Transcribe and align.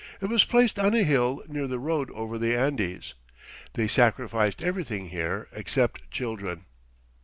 It 0.19 0.29
was 0.29 0.45
placed 0.45 0.79
on 0.79 0.95
a 0.95 1.03
hill 1.03 1.43
near 1.47 1.67
the 1.67 1.77
road 1.77 2.09
over 2.09 2.39
the 2.39 2.55
Andes. 2.57 3.13
They 3.73 3.87
sacrifice 3.87 4.55
everything 4.59 5.09
here 5.09 5.47
except 5.51 6.09
children." 6.09 6.65